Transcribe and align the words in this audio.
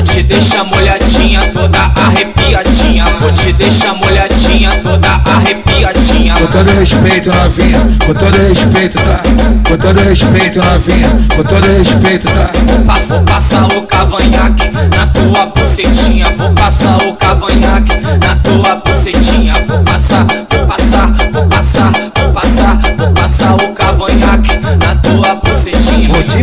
Vou 0.00 0.06
te 0.06 0.22
deixar 0.22 0.64
molhadinha, 0.64 1.42
toda 1.52 1.78
arrepiadinha. 1.94 3.04
Vou 3.20 3.30
te 3.32 3.52
deixar 3.52 3.94
molhadinha, 3.96 4.70
toda 4.82 5.20
arrepiadinha. 5.26 6.36
Com 6.36 6.46
todo 6.46 6.70
respeito, 6.70 7.28
novinha, 7.28 7.98
com 8.06 8.14
todo 8.14 8.48
respeito, 8.48 8.96
tá? 8.96 9.20
Com 9.68 9.76
todo 9.76 10.00
respeito, 10.00 10.58
novinha, 10.58 11.28
com 11.36 11.42
todo 11.42 11.66
respeito, 11.66 12.26
tá? 12.28 12.50
Passa, 12.86 13.22
passa 13.26 13.62
o 13.76 13.82
cavanhaque 13.82 14.70
na 14.72 15.06
tua 15.08 15.44
bucetinha. 15.54 16.30
Vou 16.30 16.50
passar 16.54 16.96
o 17.06 17.14
cavanhaque 17.16 17.92
na 18.24 18.36
tua 18.36 18.76
bucetinha. 18.76 19.52
Vou 19.68 19.80
passar, 19.80 20.24
vou 20.50 20.66
passar, 20.66 21.12
vou 21.30 21.46
passar, 21.46 21.92
vou 21.92 22.32
passar, 22.32 22.80
vou 22.96 23.12
passar 23.12 23.54
o 23.54 23.74
cavanhaque 23.74 24.56
na. 24.82 24.89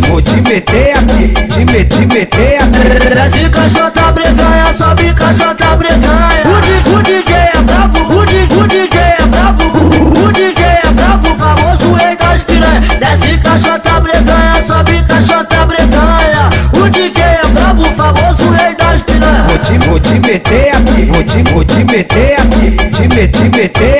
Vou 0.07 0.21
te, 0.21 0.41
meter 0.41 0.93
aqui, 0.97 1.27
te, 1.47 1.59
me, 1.71 1.83
te 1.83 2.05
meter 2.13 2.61
aqui. 2.61 3.13
Desce 3.13 3.49
caixota 3.49 4.11
breganha, 4.11 4.73
sobe 4.73 5.13
caixota 5.13 5.75
breganha. 5.75 6.43
O, 6.45 6.61
di, 6.61 6.89
o 6.89 7.03
DJ 7.03 7.35
é 7.35 7.61
brabo, 7.61 7.99
o, 8.13 8.25
di, 8.25 8.47
o 8.53 8.67
DJ 8.67 8.99
é 8.99 9.25
brabo, 9.27 9.63
o, 9.65 10.25
o 10.25 10.31
DJ 10.31 10.63
é 10.63 10.91
brabo, 10.91 11.35
famoso 11.35 11.93
rei 11.93 12.15
das 12.15 12.43
piranha. 12.43 12.81
Desce 12.99 13.37
caixota 13.37 13.99
breganha, 13.99 14.61
sobe 14.65 15.03
caixota 15.07 15.65
breganha. 15.65 16.49
O 16.73 16.89
DJ 16.89 17.23
é 17.23 17.47
brabo, 17.47 17.83
famoso 17.91 18.49
rei 18.51 18.75
das 18.75 19.03
piranha. 19.03 19.45
Vou 19.49 19.57
te, 19.57 19.87
vou 19.87 19.99
te 19.99 20.13
meter 20.27 20.75
aqui, 20.75 21.05
vou 21.11 21.23
te, 21.23 21.43
vou 21.51 21.63
te 21.65 21.83
meter 21.83 22.39
aqui, 22.39 22.71
te, 22.91 23.15
me, 23.15 23.27
te 23.27 23.57
meter 23.57 23.96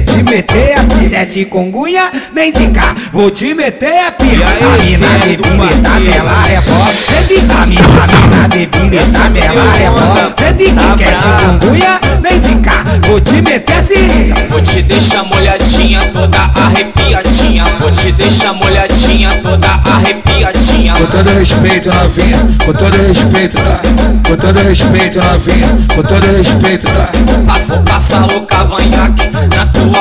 te, 0.00 0.02
te 0.02 0.22
meter 0.22 0.78
aqui. 0.78 1.08
Tete 1.08 1.44
congunha, 1.46 2.10
vem 2.34 2.52
cá, 2.72 2.94
vou 3.12 3.30
te 3.30 3.54
meter 3.54 4.06
aqui. 4.06 4.42
A 4.42 4.82
mina 4.82 5.18
debilitada, 5.18 6.04
ela 6.04 6.48
é 6.48 6.60
forte. 6.60 6.96
Sente 6.96 7.52
a 7.52 7.66
mina, 7.66 7.82
a 7.82 8.06
mina 8.06 8.48
debilitada, 8.48 9.38
ela 9.38 9.76
é 9.76 9.90
forte. 9.90 10.44
Sente 10.44 10.64
que 10.64 11.04
quer 11.04 11.18
chikungunya, 11.20 12.00
vem 12.20 12.60
cá, 12.60 12.84
vou 13.06 13.20
te 13.20 13.40
meter 13.42 13.84
seringa. 13.84 14.34
Vou 14.48 14.60
te 14.60 14.82
deixar 14.82 15.24
molhadinha, 15.24 16.00
toda 16.12 16.38
arrepiadinha. 16.38 17.64
Vou 17.78 17.90
te 17.90 18.12
deixar 18.12 18.52
molhadinha, 18.54 19.30
toda 19.42 19.68
arrepiadinha. 19.68 20.94
Com 20.94 21.06
todo 21.06 21.30
respeito, 21.38 21.88
novinha, 21.94 22.58
com 22.64 22.72
todo 22.72 22.96
respeito, 22.96 23.56
tá? 23.56 23.80
Com 24.26 24.36
todo 24.36 24.58
respeito, 24.62 25.18
novinha, 25.18 25.86
com 25.94 26.02
todo 26.02 26.26
respeito, 26.36 26.86
tá? 26.86 27.10
Passa, 27.46 27.78
passa 27.78 28.20
o 28.36 28.40
cavanhaque 28.42 29.28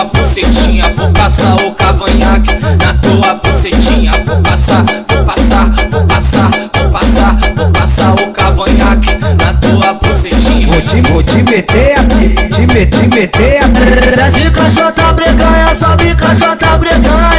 tua 0.05 0.21
bucetinha. 0.21 0.89
Vou 0.95 1.11
passar 1.11 1.55
o 1.55 1.71
cavanhaque 1.71 2.53
na 2.53 2.93
tua 2.95 3.35
bucetinha. 3.35 4.11
Vou 4.25 4.41
passar, 4.41 4.83
vou 5.07 5.23
passar, 5.23 5.69
vou 5.89 6.05
passar, 6.05 6.49
vou 6.73 6.89
passar, 6.91 7.37
vou 7.55 7.69
passar 7.71 8.13
o 8.13 8.31
cavanhaque 8.31 9.15
na 9.15 9.53
tua 9.53 9.93
bucetinha. 9.93 10.67
Vou 10.67 10.81
te, 10.81 11.01
vou 11.11 11.23
te 11.23 11.43
meter 11.49 11.99
aqui, 11.99 12.29
te, 12.49 12.61
me, 12.61 12.85
te 12.85 13.15
meter 13.15 13.57
aqui. 13.63 14.15
Desce 14.15 14.49
caixota 14.51 15.13
breganha, 15.13 15.75
sobe 15.75 16.15
caixota 16.15 16.77
breganha. 16.77 17.34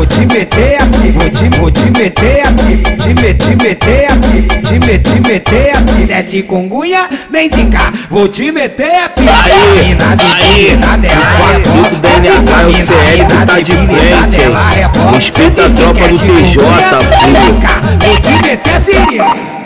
Vou 0.00 0.06
te, 0.06 0.20
meter 0.20 0.80
aqui, 0.80 1.10
vou 1.10 1.28
te, 1.28 1.58
vou 1.58 1.70
te 1.70 1.90
meter 1.90 2.40
aqui, 2.40 2.78
te, 2.96 3.08
me, 3.20 3.34
te 3.34 3.54
meter 3.62 4.06
aqui, 4.10 4.42
te, 4.66 4.86
me, 4.86 4.98
te 4.98 5.28
meter 5.28 5.76
aqui. 5.76 6.06
Tete 6.06 6.42
congunha, 6.44 7.06
vem 7.30 7.50
cá, 7.68 7.92
vou 8.08 8.26
te 8.26 8.50
meter 8.50 8.96
aqui. 8.96 9.26
Aí, 9.28 9.94
aí, 10.00 10.68
é 10.70 10.76
quarto 11.36 11.68
forte. 11.68 11.90
do 11.90 11.96
DNH, 12.00 12.66
o 12.66 12.72
CL 12.72 13.26
que 13.26 13.46
tá 13.46 13.60
de 13.60 13.72
frente, 13.72 14.40
hein? 14.40 14.54
É. 14.74 15.14
Respeita 15.14 15.66
a 15.66 15.68
tropa 15.68 16.08
do 16.08 16.18
TJ, 16.18 16.62
cá, 17.60 17.82
vou 18.02 18.16
te 18.20 18.48
meter 18.48 18.80
seringa. 18.80 19.59